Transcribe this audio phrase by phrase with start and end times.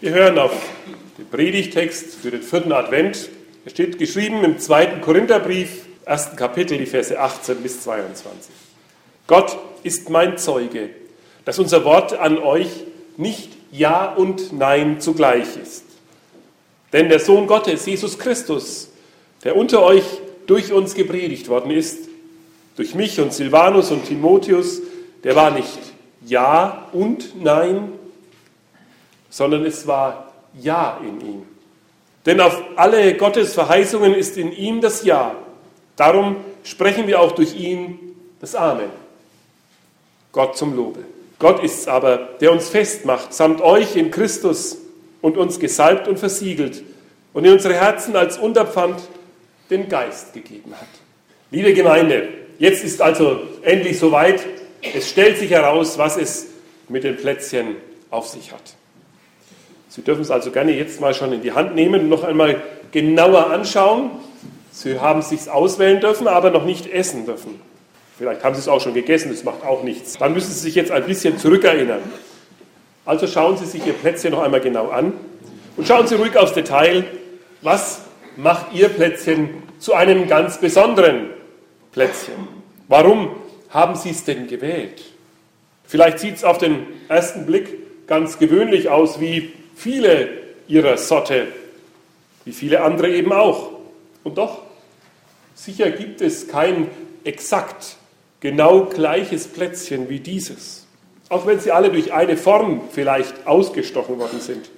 [0.00, 0.52] Wir hören auf
[1.18, 3.30] den Predigtext für den vierten Advent.
[3.64, 8.52] Er steht geschrieben im zweiten Korintherbrief, ersten Kapitel, die Verse 18 bis 22.
[9.26, 10.90] Gott ist mein Zeuge,
[11.44, 12.68] dass unser Wort an euch
[13.16, 15.82] nicht Ja und Nein zugleich ist.
[16.92, 18.90] Denn der Sohn Gottes, Jesus Christus,
[19.42, 20.04] der unter euch
[20.46, 22.08] durch uns gepredigt worden ist,
[22.76, 24.80] durch mich und Silvanus und Timotheus,
[25.24, 25.80] der war nicht
[26.24, 27.94] Ja und Nein,
[29.30, 31.42] sondern es war Ja in ihm.
[32.26, 35.34] Denn auf alle Gottes Verheißungen ist in ihm das Ja.
[35.96, 37.98] Darum sprechen wir auch durch ihn
[38.40, 38.90] das Amen.
[40.32, 41.00] Gott zum Lobe.
[41.38, 44.78] Gott ist es aber, der uns festmacht, samt euch in Christus
[45.22, 46.82] und uns gesalbt und versiegelt
[47.32, 49.00] und in unsere Herzen als Unterpfand
[49.70, 50.88] den Geist gegeben hat.
[51.50, 54.44] Liebe Gemeinde, jetzt ist also endlich soweit.
[54.94, 56.46] Es stellt sich heraus, was es
[56.88, 57.76] mit den Plätzchen
[58.10, 58.77] auf sich hat.
[59.88, 62.62] Sie dürfen es also gerne jetzt mal schon in die Hand nehmen und noch einmal
[62.92, 64.10] genauer anschauen.
[64.70, 67.60] Sie haben es sich auswählen dürfen, aber noch nicht essen dürfen.
[68.18, 70.18] Vielleicht haben Sie es auch schon gegessen, das macht auch nichts.
[70.18, 72.00] Dann müssen Sie sich jetzt ein bisschen zurückerinnern.
[73.04, 75.14] Also schauen Sie sich Ihr Plätzchen noch einmal genau an
[75.76, 77.04] und schauen Sie ruhig aufs Detail.
[77.62, 78.02] Was
[78.36, 81.30] macht Ihr Plätzchen zu einem ganz besonderen
[81.92, 82.34] Plätzchen?
[82.88, 83.30] Warum
[83.70, 85.02] haben Sie es denn gewählt?
[85.84, 90.28] Vielleicht sieht es auf den ersten Blick ganz gewöhnlich aus, wie viele
[90.66, 91.46] ihrer Sorte,
[92.44, 93.70] wie viele andere eben auch.
[94.24, 94.62] Und doch,
[95.54, 96.88] sicher gibt es kein
[97.24, 97.96] exakt
[98.40, 100.86] genau gleiches Plätzchen wie dieses.
[101.28, 104.70] Auch wenn sie alle durch eine Form vielleicht ausgestochen worden sind.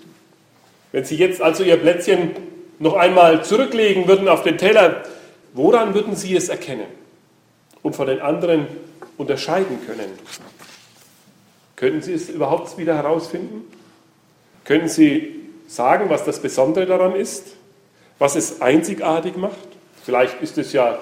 [0.92, 2.32] Wenn Sie jetzt also Ihr Plätzchen
[2.80, 5.04] noch einmal zurücklegen würden auf den Teller,
[5.54, 6.86] woran würden Sie es erkennen
[7.82, 8.66] und von den anderen
[9.16, 10.10] unterscheiden können?
[11.76, 13.64] Könnten Sie es überhaupt wieder herausfinden?
[14.70, 15.34] Können Sie
[15.66, 17.56] sagen, was das Besondere daran ist?
[18.20, 19.56] Was es einzigartig macht?
[20.04, 20.96] Vielleicht ist es ja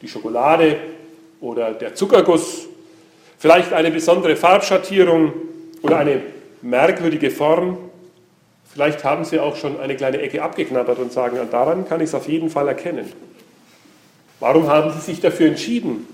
[0.00, 0.76] die Schokolade
[1.40, 2.66] oder der Zuckerguss,
[3.38, 5.34] vielleicht eine besondere Farbschattierung
[5.82, 6.20] oder eine
[6.62, 7.78] merkwürdige Form.
[8.72, 12.14] Vielleicht haben Sie auch schon eine kleine Ecke abgeknabbert und sagen, daran kann ich es
[12.16, 13.12] auf jeden Fall erkennen.
[14.40, 16.08] Warum haben Sie sich dafür entschieden?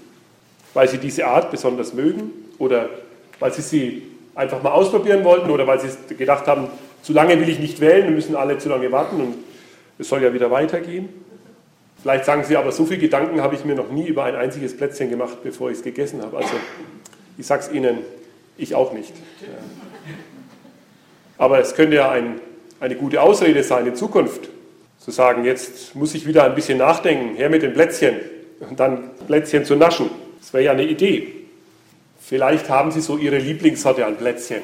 [0.74, 2.90] Weil Sie diese Art besonders mögen oder
[3.40, 4.02] weil Sie sie
[4.34, 6.68] einfach mal ausprobieren wollten oder weil Sie gedacht haben,
[7.02, 9.34] zu lange will ich nicht wählen, wir müssen alle zu lange warten und
[9.98, 11.08] es soll ja wieder weitergehen.
[12.02, 14.76] Vielleicht sagen Sie aber, so viele Gedanken habe ich mir noch nie über ein einziges
[14.76, 16.36] Plätzchen gemacht, bevor ich es gegessen habe.
[16.36, 16.54] Also
[17.36, 17.98] ich sage es Ihnen,
[18.56, 19.12] ich auch nicht.
[21.38, 22.40] Aber es könnte ja ein,
[22.80, 24.48] eine gute Ausrede sein in Zukunft,
[24.98, 28.16] zu sagen, jetzt muss ich wieder ein bisschen nachdenken, her mit den Plätzchen
[28.60, 30.10] und dann Plätzchen zu naschen.
[30.40, 31.32] Das wäre ja eine Idee.
[32.20, 34.62] Vielleicht haben Sie so Ihre Lieblingssorte an Plätzchen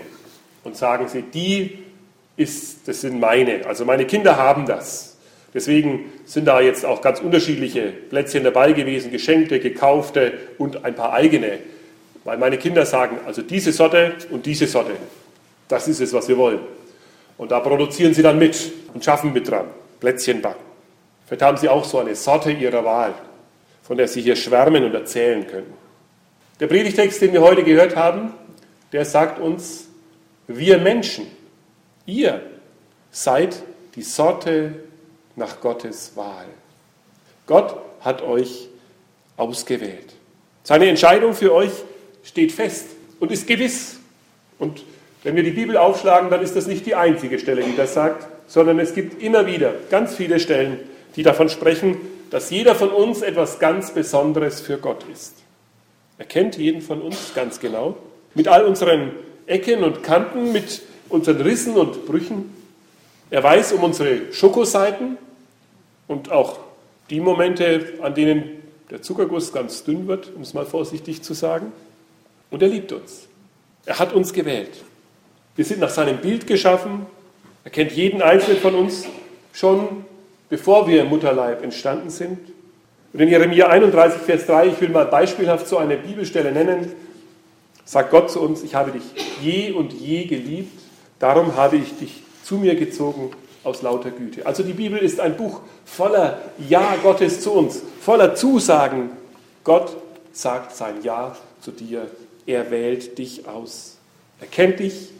[0.64, 1.83] und sagen Sie, die
[2.36, 3.66] ist, das sind meine.
[3.66, 5.16] Also meine Kinder haben das.
[5.52, 11.12] Deswegen sind da jetzt auch ganz unterschiedliche Plätzchen dabei gewesen, geschenkte, gekaufte und ein paar
[11.12, 11.60] eigene.
[12.24, 14.92] Weil meine Kinder sagen, also diese Sorte und diese Sorte,
[15.68, 16.60] das ist es, was wir wollen.
[17.38, 19.66] Und da produzieren sie dann mit und schaffen mit dran.
[20.00, 20.64] Plätzchen backen.
[21.26, 23.14] Vielleicht haben sie auch so eine Sorte ihrer Wahl,
[23.82, 25.72] von der sie hier schwärmen und erzählen können.
[26.60, 28.32] Der Predigtext, den wir heute gehört haben,
[28.92, 29.88] der sagt uns,
[30.46, 31.26] wir Menschen,
[32.06, 32.42] Ihr
[33.10, 33.62] seid
[33.94, 34.74] die Sorte
[35.36, 36.46] nach Gottes Wahl.
[37.46, 38.68] Gott hat euch
[39.36, 40.14] ausgewählt.
[40.62, 41.72] Seine Entscheidung für euch
[42.22, 42.86] steht fest
[43.20, 43.98] und ist gewiss.
[44.58, 44.82] Und
[45.22, 48.26] wenn wir die Bibel aufschlagen, dann ist das nicht die einzige Stelle, die das sagt,
[48.46, 50.78] sondern es gibt immer wieder ganz viele Stellen,
[51.16, 51.96] die davon sprechen,
[52.30, 55.34] dass jeder von uns etwas ganz Besonderes für Gott ist.
[56.18, 57.96] Er kennt jeden von uns ganz genau,
[58.34, 59.12] mit all unseren
[59.46, 62.54] Ecken und Kanten, mit unseren Rissen und Brüchen.
[63.30, 65.18] Er weiß um unsere Schokoseiten
[66.06, 66.58] und auch
[67.10, 71.72] die Momente, an denen der Zuckerguss ganz dünn wird, um es mal vorsichtig zu sagen.
[72.50, 73.28] Und er liebt uns.
[73.86, 74.82] Er hat uns gewählt.
[75.56, 77.06] Wir sind nach seinem Bild geschaffen.
[77.64, 79.06] Er kennt jeden Einzelnen von uns
[79.52, 80.04] schon,
[80.48, 82.38] bevor wir im Mutterleib entstanden sind.
[83.12, 86.92] Und in Jeremia 31, Vers 3, ich will mal beispielhaft so eine Bibelstelle nennen,
[87.84, 89.02] sagt Gott zu uns, ich habe dich
[89.40, 90.83] je und je geliebt
[91.24, 93.30] Darum habe ich dich zu mir gezogen
[93.62, 94.44] aus lauter Güte.
[94.44, 96.38] Also die Bibel ist ein Buch voller
[96.68, 99.08] Ja Gottes zu uns, voller Zusagen.
[99.64, 99.96] Gott
[100.34, 102.10] sagt sein Ja zu dir.
[102.44, 103.96] Er wählt dich aus.
[104.38, 105.12] Er kennt dich.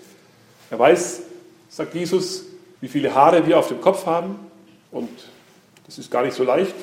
[0.71, 1.23] Er weiß,
[1.71, 2.45] sagt Jesus,
[2.83, 4.39] wie viele Haare wir auf dem Kopf haben.
[4.93, 5.09] Und
[5.87, 6.75] das ist gar nicht so leicht,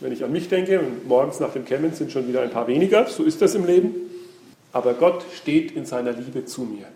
[0.00, 0.80] wenn ich an mich denke.
[0.80, 3.06] Und morgens nach dem Kämmen sind schon wieder ein paar weniger.
[3.06, 3.94] So ist das im Leben.
[4.72, 6.86] Aber Gott steht in seiner Liebe zu mir.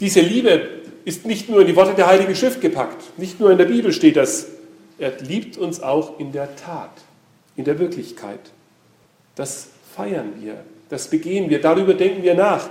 [0.00, 3.58] Diese Liebe ist nicht nur in die Worte der Heiligen Schrift gepackt, nicht nur in
[3.58, 4.46] der Bibel steht das,
[4.98, 6.90] er liebt uns auch in der Tat,
[7.54, 8.40] in der Wirklichkeit.
[9.34, 12.68] Das feiern wir, das begehen wir, darüber denken wir nach,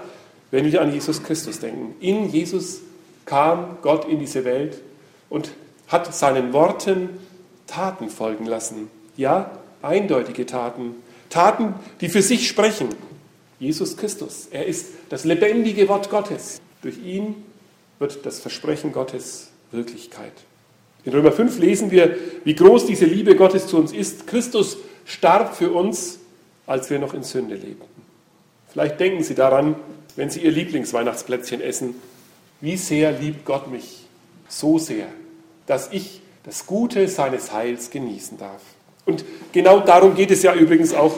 [0.52, 1.96] wenn wir an Jesus Christus denken.
[2.00, 2.82] In Jesus
[3.26, 4.82] kam Gott in diese Welt
[5.30, 5.52] und
[5.88, 7.10] hat seinen Worten
[7.68, 8.90] Taten folgen lassen.
[9.18, 9.52] Ja,
[9.82, 10.96] eindeutige Taten.
[11.30, 12.90] Taten, die für sich sprechen.
[13.60, 16.62] Jesus Christus, er ist das lebendige Wort Gottes.
[16.86, 17.44] Durch ihn
[17.98, 20.34] wird das Versprechen Gottes Wirklichkeit.
[21.04, 24.28] In Römer 5 lesen wir, wie groß diese Liebe Gottes zu uns ist.
[24.28, 26.20] Christus starb für uns,
[26.68, 27.90] als wir noch in Sünde lebten.
[28.72, 29.74] Vielleicht denken Sie daran,
[30.16, 31.96] wenn Sie Ihr Lieblingsweihnachtsplätzchen essen,
[32.62, 34.06] wie sehr liebt Gott mich
[34.48, 35.08] so sehr,
[35.66, 38.62] dass ich das Gute seines Heils genießen darf.
[39.08, 41.16] Und genau darum geht es ja übrigens auch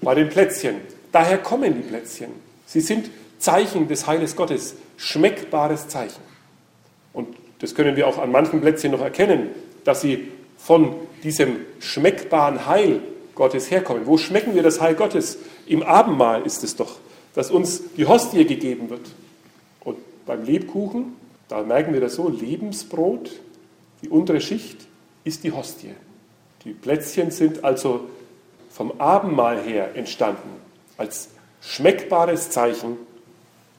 [0.00, 0.76] bei den Plätzchen.
[1.10, 2.30] Daher kommen die Plätzchen.
[2.66, 3.10] Sie sind
[3.40, 6.20] Zeichen des Heiles Gottes, schmeckbares Zeichen.
[7.14, 7.28] Und
[7.60, 9.50] das können wir auch an manchen Plätzchen noch erkennen,
[9.84, 10.28] dass sie
[10.58, 13.00] von diesem schmeckbaren Heil
[13.34, 14.06] Gottes herkommen.
[14.06, 15.38] Wo schmecken wir das Heil Gottes?
[15.66, 16.98] Im Abendmahl ist es doch,
[17.34, 19.08] dass uns die Hostie gegeben wird.
[19.80, 19.96] Und
[20.26, 21.16] beim Lebkuchen,
[21.48, 23.30] da merken wir das so, Lebensbrot,
[24.02, 24.86] die untere Schicht
[25.24, 25.94] ist die Hostie.
[26.64, 28.08] Die Plätzchen sind also
[28.70, 30.50] vom Abendmahl her entstanden,
[30.96, 31.30] als
[31.60, 32.96] schmeckbares Zeichen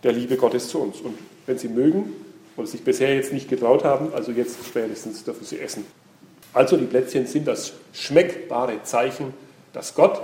[0.03, 1.01] der Liebe Gottes zu uns.
[1.01, 2.13] Und wenn Sie mögen
[2.57, 5.85] oder sich bisher jetzt nicht getraut haben, also jetzt spätestens dürfen Sie essen.
[6.53, 9.33] Also die Plätzchen sind das schmeckbare Zeichen,
[9.73, 10.21] dass Gott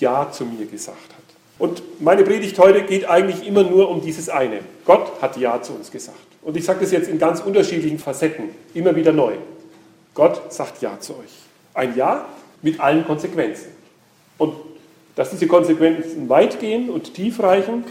[0.00, 1.24] Ja zu mir gesagt hat.
[1.58, 4.60] Und meine Predigt heute geht eigentlich immer nur um dieses eine.
[4.84, 6.18] Gott hat Ja zu uns gesagt.
[6.42, 9.34] Und ich sage das jetzt in ganz unterschiedlichen Facetten, immer wieder neu.
[10.14, 11.30] Gott sagt Ja zu euch.
[11.74, 12.26] Ein Ja
[12.62, 13.68] mit allen Konsequenzen.
[14.38, 14.54] Und
[15.16, 17.84] dass diese Konsequenzen weit gehen und tief reichen,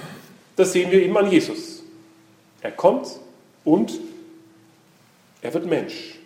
[0.55, 1.83] das sehen wir eben an Jesus.
[2.61, 3.07] Er kommt
[3.63, 3.99] und
[5.41, 6.19] er wird Mensch.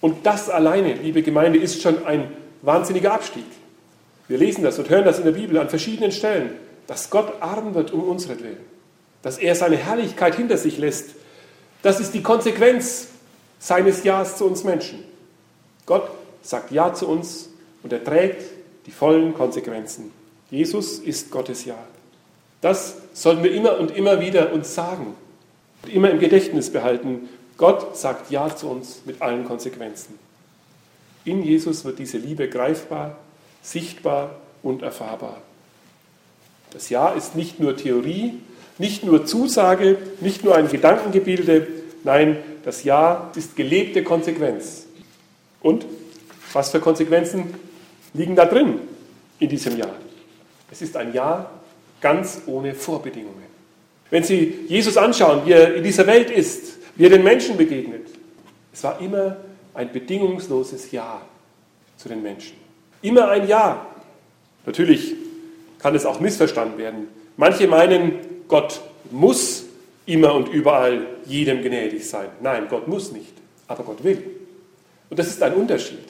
[0.00, 2.30] Und das alleine, liebe Gemeinde, ist schon ein
[2.62, 3.44] wahnsinniger Abstieg.
[4.28, 6.50] Wir lesen das und hören das in der Bibel an verschiedenen Stellen,
[6.86, 8.38] dass Gott arm wird um unseren
[9.22, 11.10] dass er seine Herrlichkeit hinter sich lässt.
[11.82, 13.08] Das ist die Konsequenz
[13.58, 15.02] seines Ja's zu uns Menschen.
[15.84, 16.08] Gott
[16.42, 17.48] sagt Ja zu uns
[17.82, 18.42] und er trägt
[18.86, 20.12] die vollen Konsequenzen.
[20.50, 21.76] Jesus ist Gottes Ja.
[22.60, 25.14] Das sollen wir immer und immer wieder uns sagen
[25.82, 27.28] und immer im Gedächtnis behalten.
[27.56, 30.18] Gott sagt Ja zu uns mit allen Konsequenzen.
[31.24, 33.18] In Jesus wird diese Liebe greifbar,
[33.62, 35.38] sichtbar und erfahrbar.
[36.70, 38.34] Das Ja ist nicht nur Theorie,
[38.78, 41.66] nicht nur Zusage, nicht nur ein Gedankengebilde,
[42.04, 44.86] nein, das Ja ist gelebte Konsequenz.
[45.60, 45.86] Und
[46.52, 47.54] was für Konsequenzen
[48.12, 48.80] liegen da drin
[49.38, 49.88] in diesem Ja?
[50.70, 51.50] Es ist ein Ja
[52.06, 53.46] ganz ohne Vorbedingungen.
[54.10, 58.06] Wenn Sie Jesus anschauen, wie er in dieser Welt ist, wie er den Menschen begegnet,
[58.72, 59.38] es war immer
[59.74, 61.20] ein bedingungsloses Ja
[61.96, 62.56] zu den Menschen.
[63.02, 63.86] Immer ein Ja.
[64.64, 65.14] Natürlich
[65.80, 67.08] kann es auch missverstanden werden.
[67.36, 68.80] Manche meinen, Gott
[69.10, 69.64] muss
[70.06, 72.28] immer und überall jedem gnädig sein.
[72.40, 73.32] Nein, Gott muss nicht,
[73.66, 74.22] aber Gott will.
[75.10, 76.06] Und das ist ein Unterschied.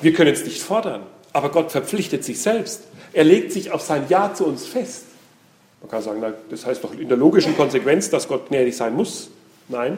[0.00, 1.02] Wir können es nicht fordern,
[1.34, 2.84] aber Gott verpflichtet sich selbst.
[3.12, 5.05] Er legt sich auf sein Ja zu uns fest.
[5.86, 9.30] Man kann sagen, das heißt doch in der logischen Konsequenz, dass Gott gnädig sein muss.
[9.68, 9.96] Nein,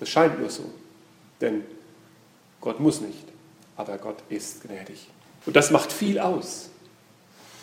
[0.00, 0.64] das scheint nur so.
[1.40, 1.62] Denn
[2.60, 3.22] Gott muss nicht,
[3.76, 5.06] aber Gott ist gnädig.
[5.46, 6.70] Und das macht viel aus.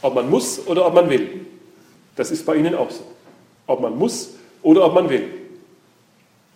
[0.02, 1.46] Ob man muss oder ob man will.
[2.16, 3.04] Das ist bei Ihnen auch so.
[3.68, 4.30] Ob man muss
[4.62, 5.28] oder ob man will.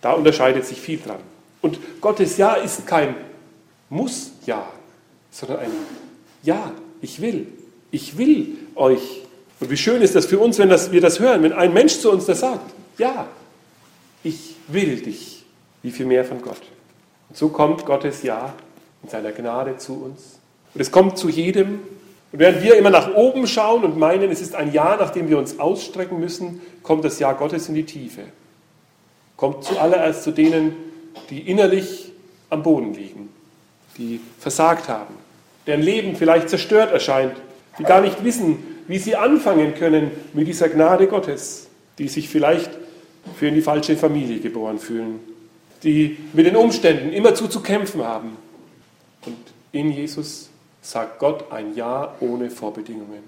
[0.00, 1.20] Da unterscheidet sich viel dran.
[1.60, 3.14] Und Gottes Ja ist kein
[3.90, 4.66] Muss-Ja,
[5.30, 5.70] sondern ein
[6.42, 7.46] Ja, ich will.
[7.90, 9.27] Ich will euch.
[9.60, 11.98] Und wie schön ist das für uns, wenn das, wir das hören, wenn ein Mensch
[11.98, 12.72] zu uns das sagt.
[12.96, 13.26] Ja,
[14.22, 15.44] ich will dich.
[15.82, 16.60] Wie viel mehr von Gott.
[17.28, 18.54] Und so kommt Gottes Ja
[19.02, 20.38] in seiner Gnade zu uns.
[20.74, 21.80] Und es kommt zu jedem.
[22.32, 25.28] Und während wir immer nach oben schauen und meinen, es ist ein Ja, nach dem
[25.28, 28.22] wir uns ausstrecken müssen, kommt das Ja Gottes in die Tiefe.
[29.36, 30.74] Kommt zuallererst zu denen,
[31.30, 32.12] die innerlich
[32.50, 33.28] am Boden liegen,
[33.96, 35.14] die versagt haben,
[35.66, 37.36] deren Leben vielleicht zerstört erscheint,
[37.78, 41.68] die gar nicht wissen, wie sie anfangen können mit dieser Gnade Gottes,
[41.98, 42.70] die sich vielleicht
[43.36, 45.20] für in die falsche Familie geboren fühlen,
[45.82, 48.36] die mit den Umständen immerzu zu kämpfen haben.
[49.26, 49.36] Und
[49.72, 50.48] in Jesus
[50.80, 53.22] sagt Gott ein Ja ohne Vorbedingungen.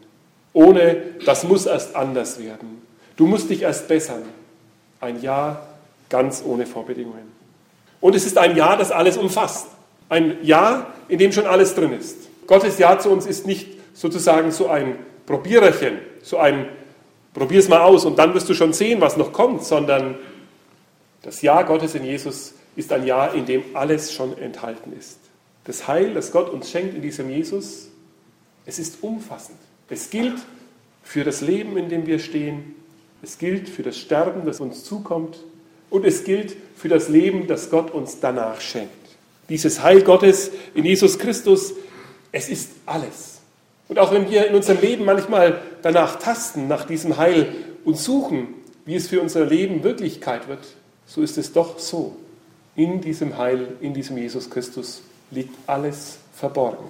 [0.52, 2.82] Ohne, das muss erst anders werden.
[3.16, 4.22] Du musst dich erst bessern.
[5.00, 5.62] Ein Ja
[6.08, 7.30] ganz ohne Vorbedingungen.
[8.00, 9.66] Und es ist ein Ja, das alles umfasst.
[10.08, 12.16] Ein Ja, in dem schon alles drin ist.
[12.46, 14.96] Gottes Ja zu uns ist nicht sozusagen so ein
[15.30, 16.66] Probiererchen, so ein
[17.32, 20.16] Probier's mal aus und dann wirst du schon sehen, was noch kommt, sondern
[21.22, 25.20] Das Ja Gottes in Jesus ist ein Ja, in dem alles schon enthalten ist.
[25.64, 27.90] Das Heil, das Gott uns schenkt in diesem Jesus,
[28.66, 29.58] es ist umfassend.
[29.88, 30.38] Es gilt
[31.04, 32.74] für das Leben, in dem wir stehen.
[33.22, 35.38] Es gilt für das Sterben, das uns zukommt.
[35.90, 38.90] Und es gilt für das Leben, das Gott uns danach schenkt.
[39.48, 41.74] Dieses Heil Gottes in Jesus Christus,
[42.32, 43.39] es ist alles.
[43.90, 47.52] Und auch wenn wir in unserem Leben manchmal danach tasten, nach diesem Heil
[47.84, 48.54] und suchen,
[48.84, 50.60] wie es für unser Leben Wirklichkeit wird,
[51.06, 52.14] so ist es doch so.
[52.76, 56.84] In diesem Heil, in diesem Jesus Christus liegt alles verborgen.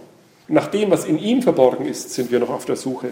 [0.46, 3.08] Nach dem, was in ihm verborgen ist, sind wir noch auf der Suche.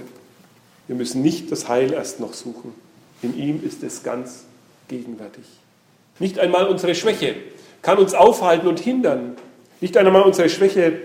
[0.87, 2.75] Wir müssen nicht das Heil erst noch suchen.
[3.23, 4.45] In ihm ist es ganz
[4.89, 5.47] gegenwärtig.
[6.19, 7.37] Nicht einmal unsere Schwäche
[7.81, 9.37] kann uns aufhalten und hindern.
[9.81, 11.01] Nicht einmal unsere Schwäche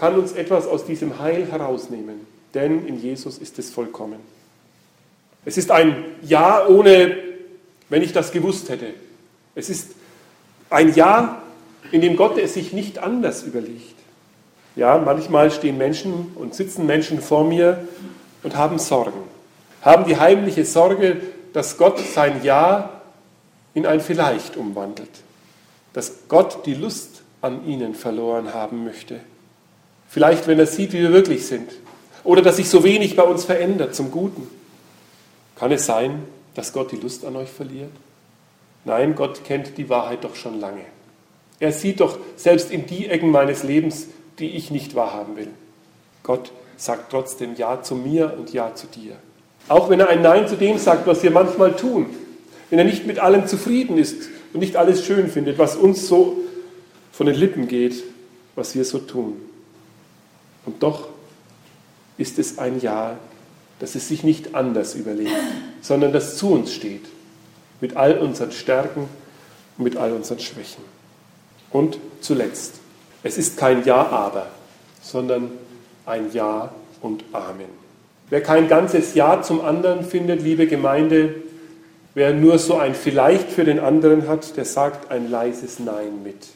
[0.00, 2.26] kann uns etwas aus diesem Heil herausnehmen.
[2.54, 4.18] Denn in Jesus ist es vollkommen.
[5.44, 7.16] Es ist ein Ja ohne,
[7.90, 8.94] wenn ich das gewusst hätte.
[9.54, 9.90] Es ist
[10.70, 11.42] ein Ja,
[11.92, 13.94] in dem Gott es sich nicht anders überlegt.
[14.74, 17.86] Ja, manchmal stehen Menschen und sitzen Menschen vor mir
[18.42, 19.20] und haben Sorgen.
[19.82, 21.20] Haben die heimliche Sorge,
[21.52, 23.02] dass Gott sein Ja
[23.74, 25.10] in ein Vielleicht umwandelt.
[25.92, 29.20] Dass Gott die Lust an ihnen verloren haben möchte.
[30.10, 31.70] Vielleicht, wenn er sieht, wie wir wirklich sind.
[32.24, 34.48] Oder dass sich so wenig bei uns verändert zum Guten.
[35.54, 36.24] Kann es sein,
[36.56, 37.92] dass Gott die Lust an euch verliert?
[38.84, 40.80] Nein, Gott kennt die Wahrheit doch schon lange.
[41.60, 44.08] Er sieht doch selbst in die Ecken meines Lebens,
[44.40, 45.48] die ich nicht wahrhaben will.
[46.24, 49.14] Gott sagt trotzdem Ja zu mir und Ja zu dir.
[49.68, 52.06] Auch wenn er ein Nein zu dem sagt, was wir manchmal tun.
[52.68, 56.38] Wenn er nicht mit allem zufrieden ist und nicht alles schön findet, was uns so
[57.12, 58.02] von den Lippen geht,
[58.56, 59.49] was wir so tun.
[60.70, 61.08] Und doch
[62.16, 63.18] ist es ein Ja,
[63.80, 65.32] dass es sich nicht anders überlegt,
[65.80, 67.06] sondern das zu uns steht,
[67.80, 69.08] mit all unseren Stärken
[69.76, 70.84] und mit all unseren Schwächen.
[71.72, 72.74] Und zuletzt,
[73.24, 74.46] es ist kein Ja, aber,
[75.02, 75.50] sondern
[76.06, 77.80] ein Ja und Amen.
[78.28, 81.34] Wer kein ganzes Ja zum anderen findet, liebe Gemeinde,
[82.14, 86.46] wer nur so ein Vielleicht für den anderen hat, der sagt ein leises Nein mit.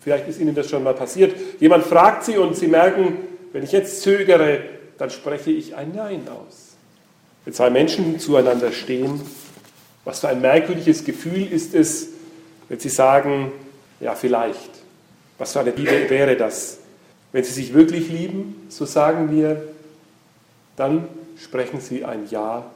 [0.00, 1.36] Vielleicht ist Ihnen das schon mal passiert.
[1.60, 4.62] Jemand fragt Sie und Sie merken, wenn ich jetzt zögere,
[4.98, 6.72] dann spreche ich ein Nein aus.
[7.44, 9.20] Wenn zwei Menschen zueinander stehen,
[10.04, 12.08] was für ein merkwürdiges Gefühl ist es,
[12.68, 13.52] wenn sie sagen,
[14.00, 14.70] ja vielleicht.
[15.38, 16.78] Was für eine Liebe wäre das?
[17.30, 19.62] Wenn sie sich wirklich lieben, so sagen wir,
[20.74, 21.06] dann
[21.40, 22.68] sprechen sie ein Ja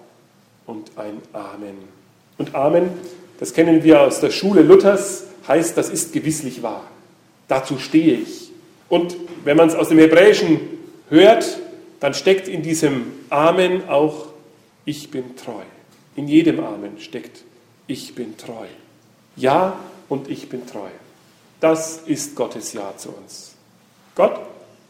[0.64, 1.76] und ein Amen.
[2.38, 2.90] Und Amen,
[3.40, 6.84] das kennen wir aus der Schule Luthers, heißt, das ist gewisslich wahr.
[7.48, 8.47] Dazu stehe ich.
[8.88, 10.60] Und wenn man es aus dem Hebräischen
[11.10, 11.58] hört,
[12.00, 14.28] dann steckt in diesem Amen auch
[14.84, 15.62] ich bin treu.
[16.16, 17.42] In jedem Amen steckt
[17.86, 18.66] ich bin treu.
[19.36, 19.78] Ja
[20.08, 20.88] und ich bin treu.
[21.60, 23.52] Das ist Gottes Ja zu uns.
[24.14, 24.40] Gott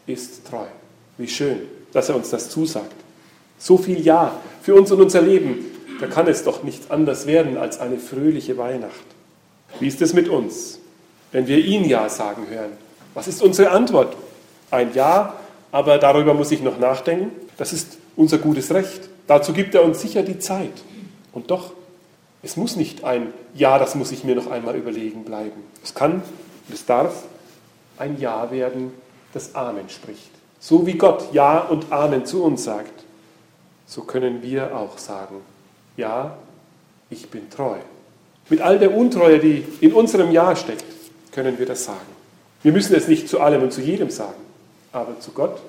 [0.07, 0.65] ist treu.
[1.17, 2.95] Wie schön, dass er uns das zusagt.
[3.57, 5.65] So viel Ja für uns und unser Leben.
[5.99, 8.93] Da kann es doch nicht anders werden als eine fröhliche Weihnacht.
[9.79, 10.79] Wie ist es mit uns,
[11.31, 12.71] wenn wir ihn Ja sagen hören?
[13.19, 14.15] Was ist unsere Antwort?
[14.71, 15.33] Ein Ja,
[15.73, 17.31] aber darüber muss ich noch nachdenken.
[17.57, 19.09] Das ist unser gutes Recht.
[19.27, 20.71] Dazu gibt er uns sicher die Zeit.
[21.33, 21.73] Und doch,
[22.43, 25.65] es muss nicht ein Ja, das muss ich mir noch einmal überlegen bleiben.
[25.83, 27.25] Es kann und es darf
[27.97, 28.93] ein Ja werden,
[29.33, 30.31] das Amen spricht.
[30.61, 33.03] So wie Gott Ja und Amen zu uns sagt,
[33.85, 35.41] so können wir auch sagen,
[35.97, 36.37] ja,
[37.09, 37.79] ich bin treu.
[38.47, 40.85] Mit all der Untreue, die in unserem Ja steckt,
[41.33, 42.18] können wir das sagen.
[42.63, 44.41] Wir müssen es nicht zu allem und zu jedem sagen,
[44.91, 45.59] aber zu Gott,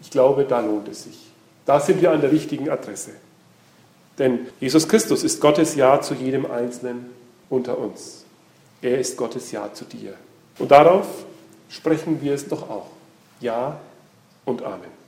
[0.00, 1.18] ich glaube, da lohnt es sich.
[1.66, 3.12] Da sind wir an der richtigen Adresse.
[4.18, 7.10] Denn Jesus Christus ist Gottes Ja zu jedem Einzelnen
[7.48, 8.24] unter uns.
[8.82, 10.14] Er ist Gottes Ja zu dir.
[10.58, 11.06] Und darauf
[11.68, 12.88] sprechen wir es doch auch.
[13.40, 13.80] Ja
[14.44, 14.99] und Amen.